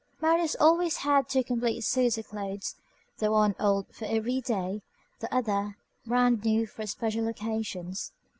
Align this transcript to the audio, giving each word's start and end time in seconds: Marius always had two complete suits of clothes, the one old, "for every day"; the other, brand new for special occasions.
Marius 0.19 0.55
always 0.59 0.97
had 0.97 1.29
two 1.29 1.43
complete 1.43 1.81
suits 1.83 2.17
of 2.17 2.27
clothes, 2.27 2.75
the 3.19 3.31
one 3.31 3.53
old, 3.59 3.85
"for 3.93 4.05
every 4.05 4.41
day"; 4.41 4.81
the 5.19 5.31
other, 5.31 5.77
brand 6.07 6.43
new 6.43 6.65
for 6.65 6.87
special 6.87 7.27
occasions. 7.27 8.11